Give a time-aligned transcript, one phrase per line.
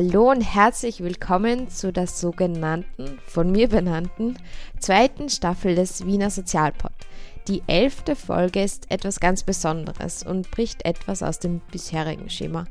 [0.00, 4.38] Hallo und herzlich willkommen zu der sogenannten, von mir benannten,
[4.78, 6.92] zweiten Staffel des Wiener Sozialpod.
[7.48, 12.66] Die elfte Folge ist etwas ganz Besonderes und bricht etwas aus dem bisherigen Schema.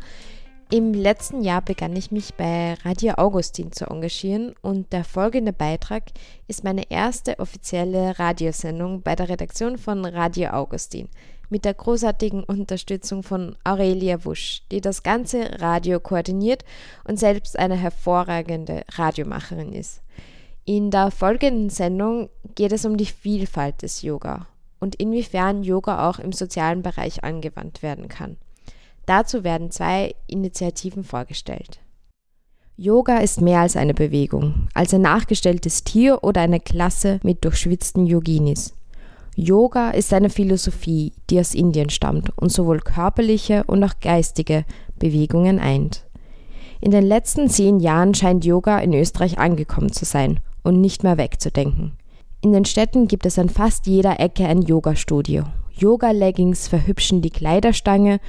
[0.70, 6.04] Im letzten Jahr begann ich mich bei Radio Augustin zu engagieren und der folgende Beitrag
[6.48, 11.10] ist meine erste offizielle Radiosendung bei der Redaktion von Radio Augustin
[11.50, 16.64] mit der großartigen Unterstützung von Aurelia Wusch, die das ganze Radio koordiniert
[17.08, 20.02] und selbst eine hervorragende Radiomacherin ist.
[20.66, 24.48] In der folgenden Sendung geht es um die Vielfalt des Yoga
[24.80, 28.38] und inwiefern Yoga auch im sozialen Bereich angewandt werden kann.
[29.06, 31.80] Dazu werden zwei Initiativen vorgestellt.
[32.76, 38.06] Yoga ist mehr als eine Bewegung, als ein nachgestelltes Tier oder eine Klasse mit durchschwitzten
[38.06, 38.77] Yoginis.
[39.40, 44.66] Yoga ist eine Philosophie, die aus Indien stammt und sowohl körperliche und auch geistige
[44.98, 46.08] Bewegungen eint.
[46.82, 51.20] In den letzten zehn Jahren scheint Yoga in Österreich angekommen zu sein und nicht mehr
[51.20, 51.92] wegzudenken.
[52.42, 55.44] In den Städten gibt es an fast jeder Ecke ein Yoga-Studio.
[55.78, 58.20] Yoga-Leggings verhübschen die Kleiderstange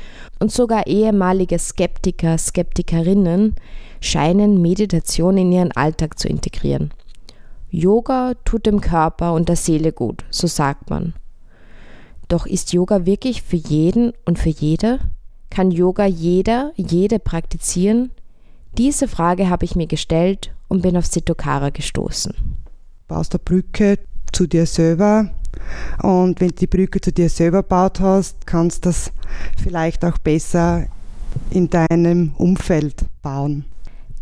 [0.41, 3.55] und sogar ehemalige Skeptiker, Skeptikerinnen
[4.03, 6.91] scheinen Meditation in ihren Alltag zu integrieren.
[7.71, 11.15] Yoga tut dem Körper und der Seele gut, so sagt man.
[12.29, 15.01] Doch ist Yoga wirklich für jeden und für jede?
[15.51, 18.11] Kann Yoga jeder, jede praktizieren?
[18.77, 22.35] Diese Frage habe ich mir gestellt und bin auf Sitokara gestoßen.
[23.07, 23.99] Baust der Brücke
[24.33, 25.31] zu dir selber
[26.03, 29.13] und wenn du die Brücke zu dir selber baut hast, kannst du das
[29.61, 30.87] vielleicht auch besser
[31.51, 33.65] in deinem Umfeld bauen.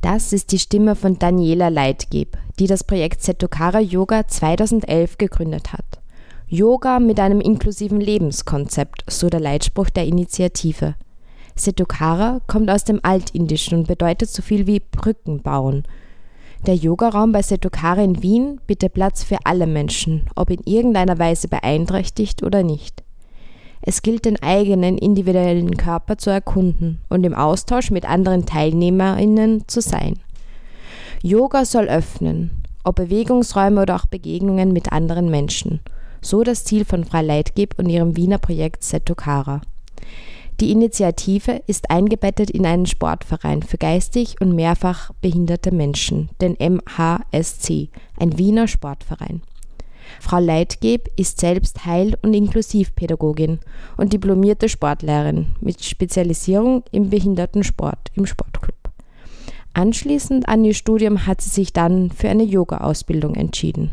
[0.07, 6.01] Das ist die Stimme von Daniela Leitgeb, die das Projekt Setokara Yoga 2011 gegründet hat.
[6.47, 10.95] Yoga mit einem inklusiven Lebenskonzept, so der Leitspruch der Initiative.
[11.57, 15.83] Setokara kommt aus dem Altindischen und bedeutet so viel wie Brücken bauen.
[16.69, 21.49] Der Yogaraum bei Setokara in Wien bietet Platz für alle Menschen, ob in irgendeiner Weise
[21.49, 23.03] beeinträchtigt oder nicht.
[23.83, 29.81] Es gilt, den eigenen individuellen Körper zu erkunden und im Austausch mit anderen TeilnehmerInnen zu
[29.81, 30.19] sein.
[31.23, 32.51] Yoga soll öffnen,
[32.85, 35.81] ob Bewegungsräume oder auch Begegnungen mit anderen Menschen.
[36.21, 39.61] So das Ziel von Frau Leitgeb und ihrem Wiener Projekt Setokara.
[40.61, 47.91] Die Initiative ist eingebettet in einen Sportverein für geistig und mehrfach behinderte Menschen, den MHSC,
[48.19, 49.43] ein Wiener Sportverein.
[50.21, 53.61] Frau Leitgeb ist selbst Heil- und Inklusivpädagogin
[53.97, 58.77] und diplomierte Sportlehrerin mit Spezialisierung im Behindertensport im Sportclub.
[59.75, 63.91] Anschließend an ihr Studium hat sie sich dann für eine Yoga-Ausbildung entschieden.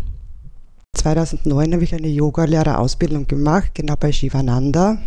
[0.96, 5.00] 2009 habe ich eine Yogalehrerausbildung gemacht, genau bei Shivananda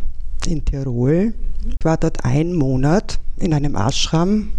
[0.47, 1.33] in Tirol.
[1.79, 4.53] Ich war dort einen Monat in einem Ashram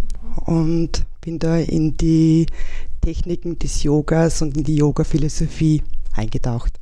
[0.46, 2.48] und bin da in die
[3.02, 5.84] Techniken des Yogas und in die Yoga-Philosophie
[6.18, 6.80] eingetaucht.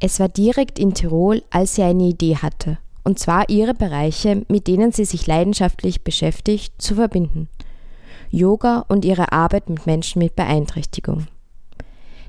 [0.00, 4.66] Es war direkt in Tirol, als sie eine Idee hatte, und zwar ihre Bereiche, mit
[4.66, 7.48] denen sie sich leidenschaftlich beschäftigt, zu verbinden.
[8.30, 11.26] Yoga und ihre Arbeit mit Menschen mit Beeinträchtigung.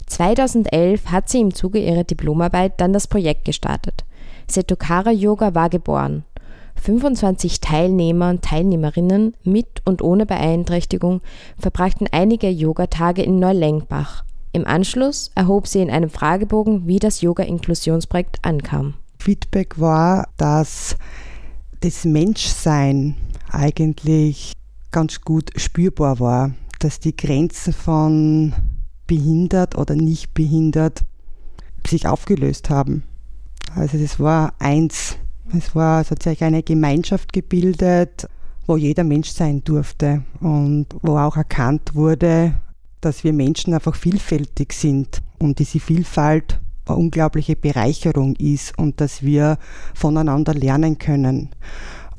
[0.06, 4.04] 2011 hat sie im Zuge ihrer Diplomarbeit dann das Projekt gestartet.
[4.48, 6.26] Setokara Yoga war geboren.
[6.76, 11.22] 25 Teilnehmer und Teilnehmerinnen mit und ohne Beeinträchtigung
[11.58, 18.38] verbrachten einige Yogatage in Neulengbach, im Anschluss erhob sie in einem Fragebogen, wie das Yoga-Inklusionsprojekt
[18.44, 18.94] ankam.
[19.20, 20.96] Feedback war, dass
[21.82, 23.16] das Menschsein
[23.50, 24.54] eigentlich
[24.92, 28.54] ganz gut spürbar war, dass die Grenzen von
[29.08, 31.04] behindert oder nicht behindert
[31.88, 33.04] sich aufgelöst haben.
[33.76, 35.18] Also es war eins.
[35.56, 38.28] Es war sozusagen eine Gemeinschaft gebildet,
[38.66, 42.54] wo jeder Mensch sein durfte und wo auch erkannt wurde,
[43.06, 49.24] dass wir Menschen einfach vielfältig sind und diese Vielfalt eine unglaubliche Bereicherung ist und dass
[49.24, 49.58] wir
[49.94, 51.50] voneinander lernen können.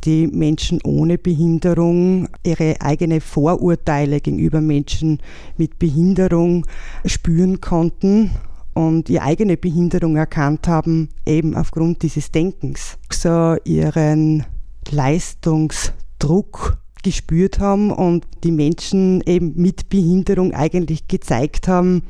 [0.05, 5.19] Die Menschen ohne Behinderung ihre eigene Vorurteile gegenüber Menschen
[5.57, 6.67] mit Behinderung
[7.07, 8.31] spüren konnten
[8.75, 12.99] und ihre eigene Behinderung erkannt haben, eben aufgrund dieses Denkens.
[13.11, 14.45] So ihren
[14.91, 22.03] Leistungsdruck gespürt haben und die Menschen eben mit Behinderung eigentlich gezeigt haben,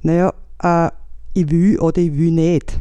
[0.00, 0.32] naja,
[0.62, 0.90] äh,
[1.34, 2.80] ich will oder ich will nicht.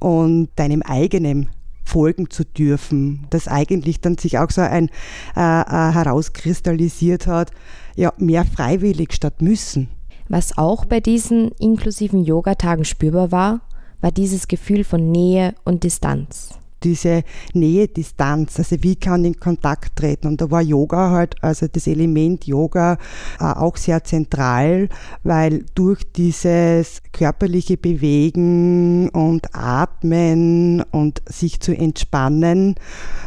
[0.00, 1.50] Und deinem eigenen
[1.84, 4.90] folgen zu dürfen, das eigentlich dann sich auch so ein
[5.36, 7.50] äh, äh, herauskristallisiert hat,
[7.96, 9.88] ja, mehr freiwillig statt müssen.
[10.28, 13.60] Was auch bei diesen inklusiven Yogatagen spürbar war,
[14.00, 16.58] war dieses Gefühl von Nähe und Distanz.
[16.82, 17.22] Diese
[17.54, 20.28] Nähe-Distanz, also wie kann in Kontakt treten.
[20.28, 22.98] Und da war Yoga halt, also das Element Yoga
[23.40, 24.88] äh, auch sehr zentral,
[25.22, 32.74] weil durch dieses körperliche Bewegen und Atmen und sich zu entspannen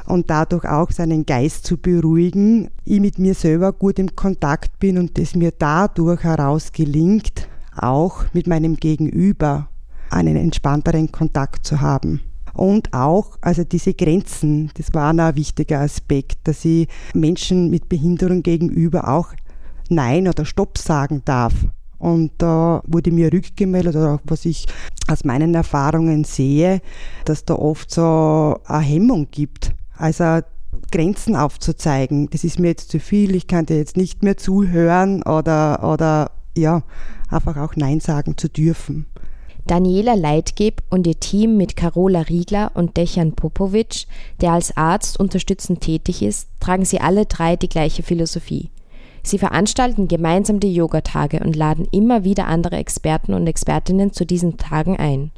[0.05, 4.97] und dadurch auch seinen Geist zu beruhigen, ich mit mir selber gut im Kontakt bin
[4.97, 9.69] und es mir dadurch heraus gelingt, auch mit meinem Gegenüber
[10.09, 12.21] einen entspannteren Kontakt zu haben.
[12.53, 18.43] Und auch, also diese Grenzen, das war ein wichtiger Aspekt, dass ich Menschen mit Behinderung
[18.43, 19.29] gegenüber auch
[19.89, 21.53] Nein oder Stopp sagen darf.
[21.97, 24.65] Und da wurde mir rückgemeldet, oder was ich
[25.07, 26.81] aus meinen Erfahrungen sehe,
[27.25, 29.75] dass da oft so eine Hemmung gibt.
[29.97, 30.39] Also
[30.91, 35.21] Grenzen aufzuzeigen, das ist mir jetzt zu viel, ich kann dir jetzt nicht mehr zuhören
[35.23, 36.83] oder, oder ja,
[37.29, 39.05] einfach auch Nein sagen zu dürfen.
[39.67, 44.05] Daniela Leitgeb und ihr Team mit Carola Riegler und Dechan Popovic,
[44.41, 48.69] der als Arzt unterstützend tätig ist, tragen sie alle drei die gleiche Philosophie.
[49.23, 54.57] Sie veranstalten gemeinsam die Yogatage und laden immer wieder andere Experten und Expertinnen zu diesen
[54.57, 55.31] Tagen ein.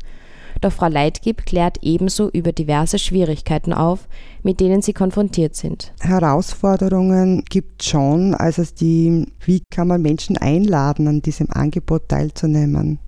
[0.62, 4.08] Doch Frau Leitgeb klärt ebenso über diverse Schwierigkeiten auf,
[4.44, 5.92] mit denen sie konfrontiert sind.
[6.00, 13.00] Herausforderungen gibt schon, also die, wie kann man Menschen einladen, an diesem Angebot teilzunehmen?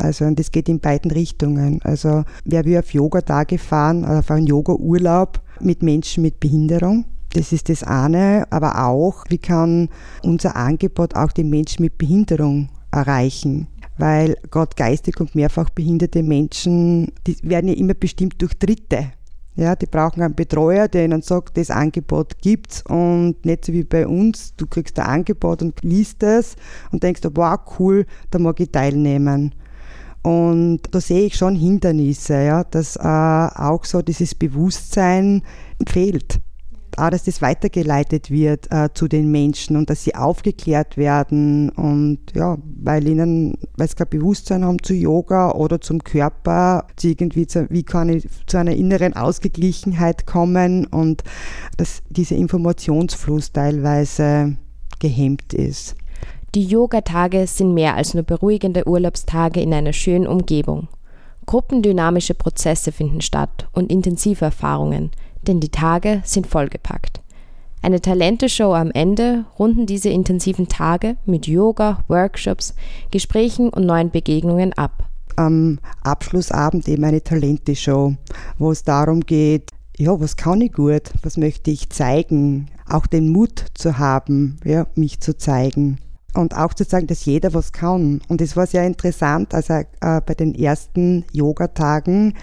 [0.00, 1.80] Also und das geht in beiden Richtungen.
[1.82, 7.68] Also wer will auf Yoga-Tage fahren, auf einen Yoga-Urlaub mit Menschen mit Behinderung, das ist
[7.68, 9.88] das eine, aber auch, wie kann
[10.22, 13.68] unser Angebot auch den Menschen mit Behinderung erreichen?
[13.98, 19.12] Weil gerade geistig und mehrfach behinderte Menschen, die werden ja immer bestimmt durch Dritte.
[19.54, 23.84] Ja, die brauchen einen Betreuer, der ihnen sagt, das Angebot gibt's und nicht so wie
[23.84, 26.56] bei uns, du kriegst ein Angebot und liest es
[26.90, 29.54] und denkst, wow, cool, da mag ich teilnehmen.
[30.22, 35.42] Und da sehe ich schon Hindernisse, ja, dass äh, auch so dieses Bewusstsein
[35.88, 36.40] fehlt.
[36.96, 42.18] Auch, dass das weitergeleitet wird äh, zu den Menschen und dass sie aufgeklärt werden und
[42.34, 47.70] ja, weil ihnen, weil sie kein Bewusstsein haben zu Yoga oder zum Körper, irgendwie zu,
[47.70, 51.22] wie kann ich zu einer inneren Ausgeglichenheit kommen und
[51.76, 54.56] dass dieser Informationsfluss teilweise
[54.98, 55.94] gehemmt ist.
[56.56, 60.88] Die Yoga-Tage sind mehr als nur beruhigende Urlaubstage in einer schönen Umgebung.
[61.46, 65.12] Gruppendynamische Prozesse finden statt und intensive Erfahrungen,
[65.46, 67.20] denn die Tage sind vollgepackt.
[67.82, 72.74] Eine Talente-Show am Ende runden diese intensiven Tage mit Yoga, Workshops,
[73.12, 75.04] Gesprächen und neuen Begegnungen ab.
[75.36, 78.16] Am Abschlussabend eben eine Talente-Show,
[78.58, 83.28] wo es darum geht, ja, was kann ich gut, was möchte ich zeigen, auch den
[83.28, 85.98] Mut zu haben, ja, mich zu zeigen
[86.34, 88.20] und auch zu sagen, dass jeder was kann.
[88.28, 92.34] Und es war sehr interessant, also bei den ersten Yogatagen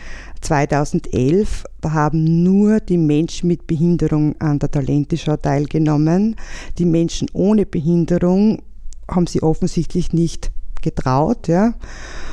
[0.42, 6.36] 2011, da haben nur die Menschen mit Behinderung an der Talenteschau teilgenommen.
[6.78, 8.62] Die Menschen ohne Behinderung
[9.10, 10.52] haben sie offensichtlich nicht
[10.82, 11.48] getraut.
[11.48, 11.74] Ja.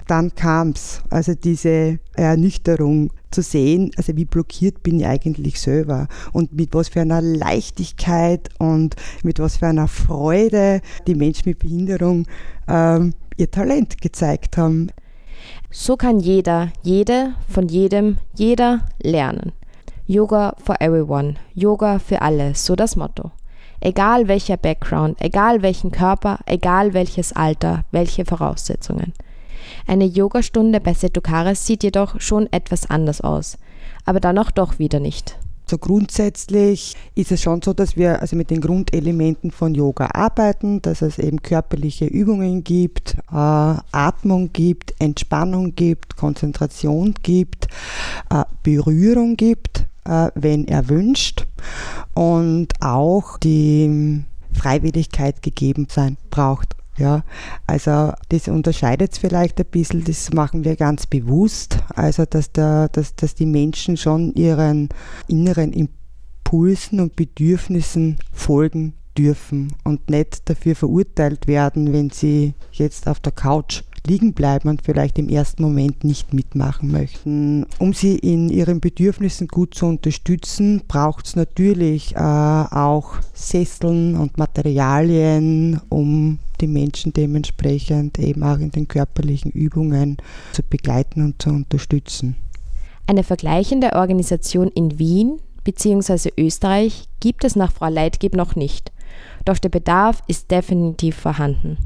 [0.06, 6.08] Dann kam es, also diese Ernüchterung zu sehen, also wie blockiert bin ich eigentlich selber
[6.32, 11.58] und mit was für einer Leichtigkeit und mit was für einer Freude die Menschen mit
[11.58, 12.26] Behinderung
[12.68, 14.90] ähm, ihr Talent gezeigt haben.
[15.70, 19.52] So kann jeder, jede, von jedem, jeder lernen.
[20.06, 23.32] Yoga for everyone, Yoga für alle, so das Motto.
[23.84, 29.12] Egal welcher Background, egal welchen Körper, egal welches Alter, welche Voraussetzungen.
[29.86, 33.58] Eine Yogastunde bei Setukaras sieht jedoch schon etwas anders aus,
[34.06, 35.38] aber dann auch doch wieder nicht.
[35.66, 40.80] So grundsätzlich ist es schon so, dass wir also mit den Grundelementen von Yoga arbeiten,
[40.80, 47.68] dass es eben körperliche Übungen gibt, äh, Atmung gibt, Entspannung gibt, Konzentration gibt,
[48.30, 51.46] äh, Berührung gibt, äh, wenn erwünscht
[52.14, 56.76] und auch die Freiwilligkeit gegeben sein braucht.
[56.96, 57.24] Ja,
[57.66, 62.88] also das unterscheidet es vielleicht ein bisschen, das machen wir ganz bewusst, also dass, der,
[62.90, 64.90] dass, dass die Menschen schon ihren
[65.26, 73.18] inneren Impulsen und Bedürfnissen folgen dürfen und nicht dafür verurteilt werden, wenn sie jetzt auf
[73.18, 77.66] der Couch liegen bleiben und vielleicht im ersten Moment nicht mitmachen möchten.
[77.78, 84.36] Um sie in ihren Bedürfnissen gut zu unterstützen, braucht es natürlich äh, auch Sesseln und
[84.36, 90.18] Materialien, um die Menschen dementsprechend eben auch in den körperlichen Übungen
[90.52, 92.36] zu begleiten und zu unterstützen.
[93.06, 96.30] Eine vergleichende Organisation in Wien bzw.
[96.38, 98.92] Österreich gibt es nach Frau Leitgeb noch nicht.
[99.44, 101.76] Doch der Bedarf ist definitiv vorhanden.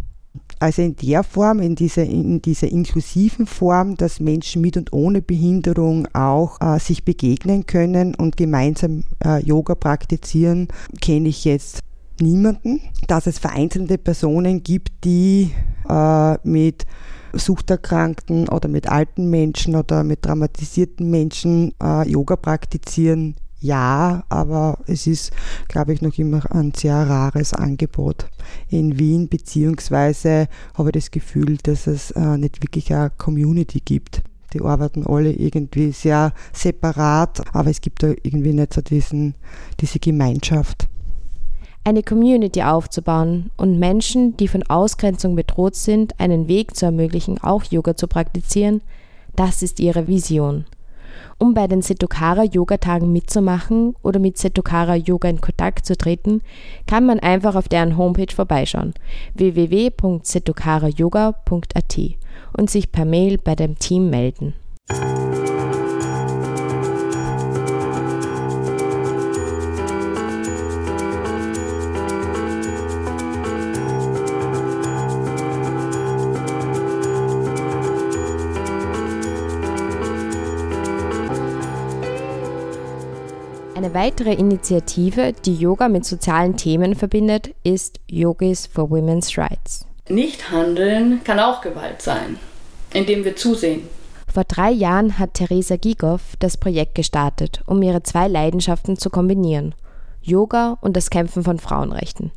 [0.58, 5.22] Also in der Form, in dieser, in dieser inklusiven Form, dass Menschen mit und ohne
[5.22, 10.68] Behinderung auch äh, sich begegnen können und gemeinsam äh, Yoga praktizieren,
[11.00, 11.80] kenne ich jetzt
[12.20, 12.80] niemanden.
[13.06, 15.52] Dass es vereinzelte Personen gibt, die
[15.88, 16.86] äh, mit
[17.32, 25.06] Suchterkrankten oder mit alten Menschen oder mit traumatisierten Menschen äh, Yoga praktizieren, ja, aber es
[25.06, 25.32] ist,
[25.66, 28.26] glaube ich, noch immer ein sehr rares Angebot
[28.68, 34.22] in Wien, beziehungsweise habe ich das Gefühl, dass es äh, nicht wirklich eine Community gibt.
[34.54, 39.34] Die arbeiten alle irgendwie sehr separat, aber es gibt da irgendwie nicht so diesen,
[39.80, 40.88] diese Gemeinschaft.
[41.84, 47.64] Eine Community aufzubauen und Menschen, die von Ausgrenzung bedroht sind, einen Weg zu ermöglichen, auch
[47.64, 48.82] Yoga zu praktizieren,
[49.36, 50.66] das ist ihre Vision.
[51.38, 56.40] Um bei den Setokara Yoga-Tagen mitzumachen oder mit Setokara Yoga in Kontakt zu treten,
[56.86, 58.94] kann man einfach auf deren Homepage vorbeischauen
[59.34, 61.98] www.setokarayoga.at
[62.56, 64.54] und sich per Mail bei dem Team melden.
[83.88, 89.86] Eine weitere Initiative, die Yoga mit sozialen Themen verbindet, ist Yogis for Women's Rights.
[90.10, 92.36] Nicht handeln kann auch Gewalt sein,
[92.92, 93.84] indem wir zusehen.
[94.30, 99.74] Vor drei Jahren hat Theresa Gigoff das Projekt gestartet, um ihre zwei Leidenschaften zu kombinieren:
[100.20, 102.30] Yoga und das Kämpfen von Frauenrechten.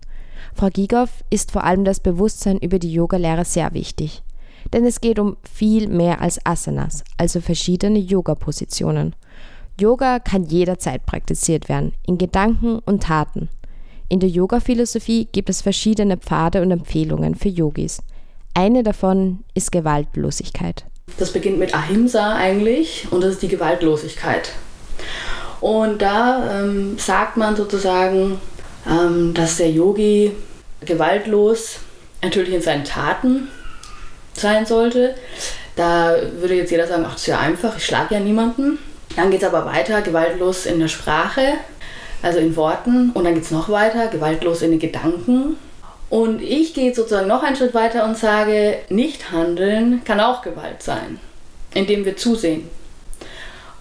[0.56, 4.24] Frau Gigoff ist vor allem das Bewusstsein über die Yogalehre sehr wichtig.
[4.72, 9.16] Denn es geht um viel mehr als Asanas, also verschiedene Yoga-Positionen.
[9.80, 13.50] Yoga kann jederzeit praktiziert werden, in Gedanken und Taten.
[14.10, 18.02] In der Yoga-Philosophie gibt es verschiedene Pfade und Empfehlungen für Yogis.
[18.54, 20.86] Eine davon ist Gewaltlosigkeit.
[21.18, 24.52] Das beginnt mit Ahimsa eigentlich und das ist die Gewaltlosigkeit.
[25.62, 28.40] Und da ähm, sagt man sozusagen,
[28.90, 30.32] ähm, dass der Yogi
[30.82, 31.80] gewaltlos
[32.22, 33.48] natürlich in seinen Taten
[34.34, 35.16] sein sollte.
[35.76, 38.80] Da würde jetzt jeder sagen, ach, das ist ja einfach, ich schlage ja niemanden.
[39.16, 41.54] Dann geht es aber weiter, gewaltlos in der Sprache,
[42.22, 43.12] also in Worten.
[43.14, 45.58] Und dann geht es noch weiter, gewaltlos in den Gedanken.
[46.10, 50.84] Und ich gehe sozusagen noch einen Schritt weiter und sage, nicht handeln kann auch Gewalt
[50.84, 51.20] sein,
[51.74, 52.70] indem wir zusehen.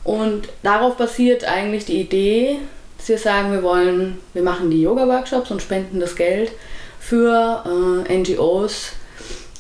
[0.05, 2.59] Und darauf basiert eigentlich die Idee,
[2.99, 6.53] dass wir sagen, wir wollen, wir machen die Yoga-Workshops und spenden das Geld
[7.01, 7.65] für
[8.09, 8.93] äh, NGOs,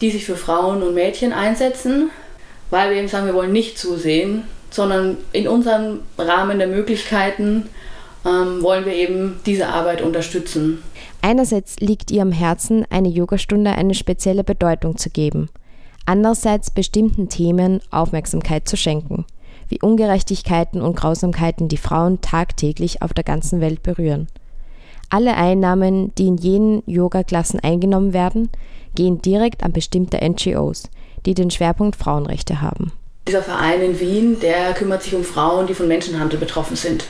[0.00, 2.11] die sich für Frauen und Mädchen einsetzen,
[2.71, 7.69] weil wir eben sagen, wir wollen nicht zusehen, sondern in unserem Rahmen der Möglichkeiten
[8.25, 10.83] ähm, wollen wir eben diese Arbeit unterstützen.
[11.23, 15.49] Einerseits liegt ihr am Herzen, eine Yogastunde eine spezielle Bedeutung zu geben,
[16.07, 19.25] andererseits bestimmten Themen Aufmerksamkeit zu schenken,
[19.69, 24.29] wie Ungerechtigkeiten und Grausamkeiten, die Frauen tagtäglich auf der ganzen Welt berühren.
[25.09, 28.49] Alle Einnahmen, die in jenen Yoga-Klassen eingenommen werden,
[28.95, 30.85] gehen direkt an bestimmte NGOs,
[31.27, 32.93] die den Schwerpunkt Frauenrechte haben
[33.27, 37.05] dieser Verein in Wien, der kümmert sich um Frauen, die von Menschenhandel betroffen sind.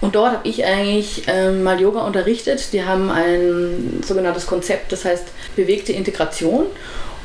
[0.00, 2.72] Und dort habe ich eigentlich ähm, mal Yoga unterrichtet.
[2.72, 6.66] Die haben ein sogenanntes Konzept, das heißt bewegte Integration.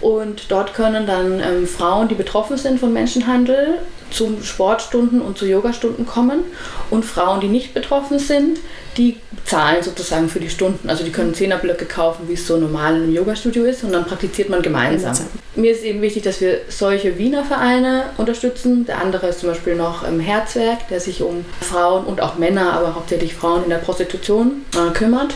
[0.02, 5.46] Und dort können dann ähm, Frauen, die betroffen sind von Menschenhandel, zu Sportstunden und zu
[5.46, 6.44] Yogastunden kommen.
[6.90, 8.60] Und Frauen, die nicht betroffen sind,
[8.98, 10.90] die zahlen sozusagen für die Stunden.
[10.90, 13.84] Also die können Zehnerblöcke kaufen, wie es so normal im Yogastudio ist.
[13.84, 15.14] Und dann praktiziert man gemeinsam.
[15.56, 18.86] Mir ist eben wichtig, dass wir solche Wiener Vereine unterstützen.
[18.86, 22.74] Der andere ist zum Beispiel noch im Herzwerk, der sich um Frauen und auch Männer,
[22.74, 25.36] aber hauptsächlich Frauen in der Prostitution äh, kümmert.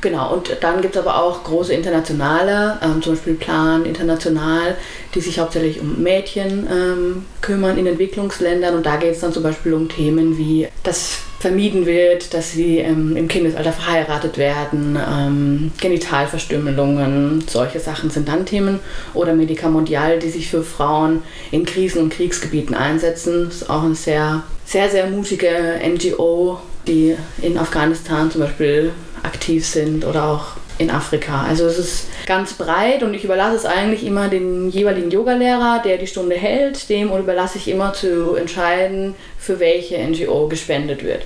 [0.00, 4.76] Genau, und dann gibt es aber auch große internationale, ähm, zum Beispiel Plan International,
[5.14, 8.74] die sich hauptsächlich um Mädchen ähm, kümmern in Entwicklungsländern.
[8.74, 12.78] Und da geht es dann zum Beispiel um Themen wie, dass vermieden wird, dass sie
[12.78, 18.80] ähm, im Kindesalter verheiratet werden, ähm, Genitalverstümmelungen, solche Sachen sind dann Themen.
[19.12, 23.44] Oder Medica Mondial, die sich für Frauen in Krisen- und Kriegsgebieten einsetzen.
[23.44, 28.92] Das ist auch eine sehr, sehr, sehr mutige NGO, die in Afghanistan zum Beispiel
[29.24, 30.46] aktiv sind oder auch
[30.78, 31.42] in Afrika.
[31.42, 35.98] Also es ist ganz breit und ich überlasse es eigentlich immer dem jeweiligen Yogalehrer, der
[35.98, 41.22] die Stunde hält, dem überlasse ich immer zu entscheiden, für welche NGO gespendet wird.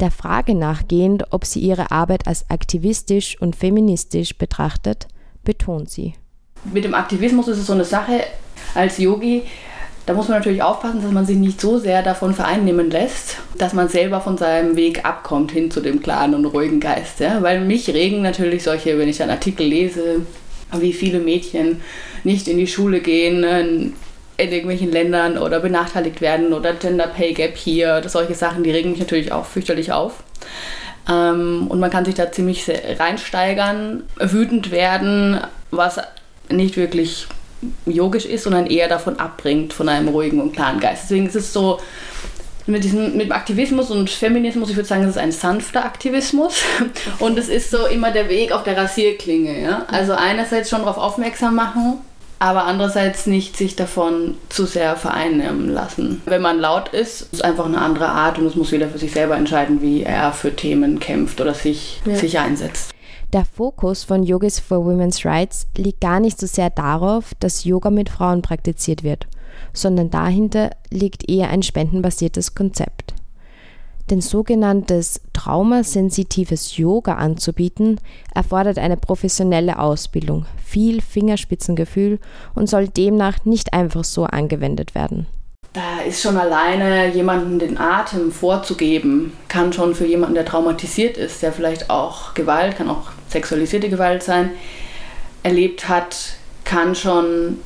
[0.00, 5.06] Der Frage nachgehend, ob sie ihre Arbeit als aktivistisch und feministisch betrachtet,
[5.44, 6.14] betont sie.
[6.64, 8.24] Mit dem Aktivismus ist es so eine Sache
[8.74, 9.42] als Yogi,
[10.06, 13.72] da muss man natürlich aufpassen, dass man sich nicht so sehr davon vereinnehmen lässt, dass
[13.72, 17.20] man selber von seinem Weg abkommt hin zu dem klaren und ruhigen Geist.
[17.20, 17.42] Ja?
[17.42, 20.26] Weil mich regen natürlich solche, wenn ich einen Artikel lese,
[20.72, 21.80] wie viele Mädchen
[22.24, 23.94] nicht in die Schule gehen, in
[24.38, 29.00] irgendwelchen Ländern oder benachteiligt werden oder Gender Pay Gap hier, solche Sachen, die regen mich
[29.00, 30.24] natürlich auch fürchterlich auf.
[31.08, 32.68] Ähm, und man kann sich da ziemlich
[32.98, 35.40] reinsteigern, wütend werden,
[35.70, 36.00] was
[36.48, 37.26] nicht wirklich
[37.86, 41.04] yogisch ist, sondern eher davon abbringt, von einem ruhigen und klaren Geist.
[41.04, 41.78] Deswegen ist es so,
[42.66, 46.62] mit, diesem, mit dem Aktivismus und Feminismus, ich würde sagen, es ist ein sanfter Aktivismus
[47.18, 49.60] und es ist so immer der Weg auf der Rasierklinge.
[49.60, 49.86] Ja?
[49.88, 51.98] Also einerseits schon darauf aufmerksam machen,
[52.38, 56.22] aber andererseits nicht sich davon zu sehr vereinnahmen lassen.
[56.26, 58.98] Wenn man laut ist, ist es einfach eine andere Art und es muss jeder für
[58.98, 62.16] sich selber entscheiden, wie er für Themen kämpft oder sich, ja.
[62.16, 62.91] sich einsetzt.
[63.32, 67.88] Der Fokus von Yogis for Women's Rights liegt gar nicht so sehr darauf, dass Yoga
[67.88, 69.26] mit Frauen praktiziert wird,
[69.72, 73.14] sondern dahinter liegt eher ein spendenbasiertes Konzept.
[74.10, 78.00] Denn sogenanntes traumasensitives Yoga anzubieten,
[78.34, 82.18] erfordert eine professionelle Ausbildung, viel Fingerspitzengefühl
[82.54, 85.26] und soll demnach nicht einfach so angewendet werden.
[85.72, 91.42] Da ist schon alleine jemandem den Atem vorzugeben, kann schon für jemanden, der traumatisiert ist,
[91.42, 94.50] der vielleicht auch Gewalt, kann auch sexualisierte Gewalt sein,
[95.42, 97.58] erlebt hat, kann schon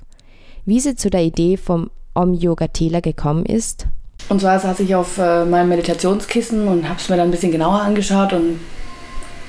[0.66, 3.88] Wie sie zu der Idee vom Om Yoga Tela gekommen ist?
[4.28, 7.54] Und zwar saß ich auf äh, meinem Meditationskissen und habe es mir dann ein bisschen
[7.54, 8.60] genauer angeschaut und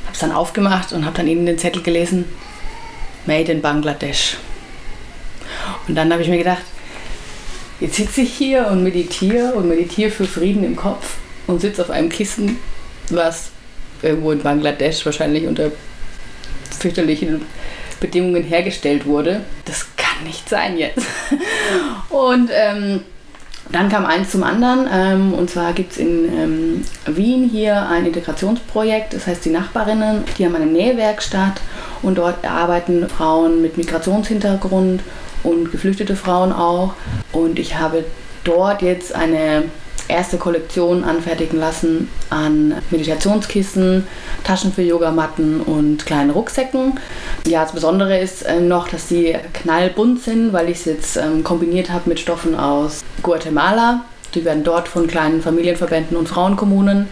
[0.04, 2.24] habe es dann aufgemacht und habe dann ihnen den Zettel gelesen
[3.26, 4.36] Made in Bangladesch.
[5.86, 6.62] Und dann habe ich mir gedacht,
[7.80, 11.90] jetzt sitze ich hier und meditiere und meditiere für Frieden im Kopf und sitze auf
[11.90, 12.58] einem Kissen,
[13.10, 13.50] was
[14.02, 15.70] irgendwo in Bangladesch wahrscheinlich unter
[16.78, 17.42] fürchterlichen
[18.00, 19.44] Bedingungen hergestellt wurde.
[19.64, 21.06] Das kann nicht sein jetzt.
[22.08, 23.02] Und ähm,
[23.70, 28.06] dann kam eins zum anderen ähm, und zwar gibt es in ähm, Wien hier ein
[28.06, 31.60] Integrationsprojekt, das heißt die Nachbarinnen, die haben eine Nähwerkstatt
[32.02, 35.02] und dort arbeiten Frauen mit Migrationshintergrund
[35.42, 36.94] und geflüchtete Frauen auch.
[37.32, 38.04] Und ich habe
[38.44, 39.64] dort jetzt eine
[40.12, 44.06] erste Kollektion anfertigen lassen an Meditationskissen,
[44.44, 46.98] Taschen für Yogamatten und kleinen Rucksäcken.
[47.46, 51.42] Ja, das Besondere ist äh, noch, dass die knallbunt sind, weil ich es jetzt ähm,
[51.42, 54.04] kombiniert habe mit Stoffen aus Guatemala.
[54.34, 57.08] Die werden dort von kleinen Familienverbänden und Frauenkommunen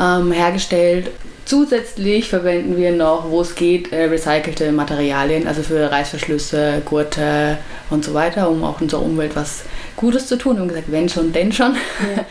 [0.00, 1.10] ähm, hergestellt.
[1.46, 7.58] Zusätzlich verwenden wir noch, wo es geht, äh, recycelte Materialien, also für Reißverschlüsse, Gurte
[7.90, 9.64] und so weiter, um auch unserer Umwelt was
[9.96, 10.58] Gutes zu tun.
[10.58, 11.74] Haben gesagt, wenn schon, denn schon.
[12.16, 12.26] Ja.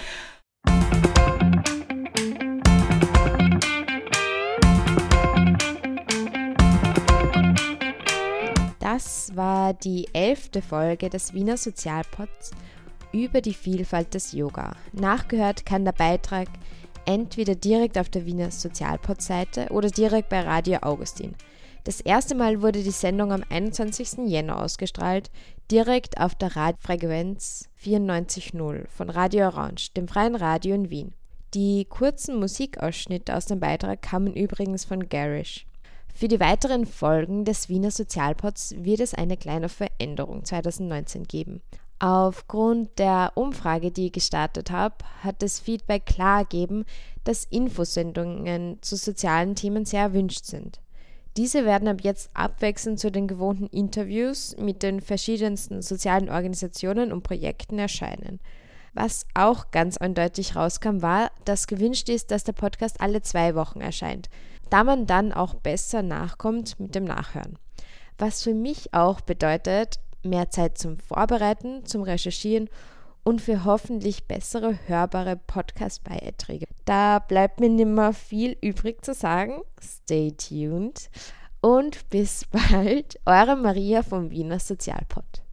[8.80, 12.52] Das war die elfte Folge des Wiener Sozialpods
[13.12, 14.74] über die Vielfalt des Yoga.
[14.92, 16.48] Nachgehört kann der Beitrag
[17.06, 21.34] entweder direkt auf der Wiener Sozialpod-Seite oder direkt bei Radio Augustin.
[21.86, 24.26] Das erste Mal wurde die Sendung am 21.
[24.26, 25.30] Jänner ausgestrahlt,
[25.70, 31.14] direkt auf der Radfrequenz 94.0 von Radio Orange, dem freien Radio in Wien.
[31.54, 35.66] Die kurzen Musikausschnitte aus dem Beitrag kamen übrigens von Garish.
[36.14, 41.62] Für die weiteren Folgen des Wiener Sozialpods wird es eine kleine Veränderung 2019 geben.
[42.00, 46.86] Aufgrund der Umfrage, die ich gestartet habe, hat das Feedback klar ergeben,
[47.24, 50.80] dass Infosendungen zu sozialen Themen sehr erwünscht sind.
[51.36, 57.24] Diese werden ab jetzt abwechselnd zu den gewohnten Interviews mit den verschiedensten sozialen Organisationen und
[57.24, 58.40] Projekten erscheinen.
[58.94, 63.82] Was auch ganz eindeutig rauskam, war, dass gewünscht ist, dass der Podcast alle zwei Wochen
[63.82, 64.30] erscheint.
[64.70, 67.58] da man dann auch besser nachkommt mit dem Nachhören.
[68.18, 72.70] Was für mich auch bedeutet, mehr Zeit zum Vorbereiten, zum Recherchieren
[73.24, 76.66] und für hoffentlich bessere hörbare Podcast-Beiträge.
[76.86, 79.62] Da bleibt mir nimmer viel übrig zu sagen.
[79.82, 81.10] Stay tuned
[81.62, 85.44] und bis bald, eure Maria vom Wiener Sozialpod.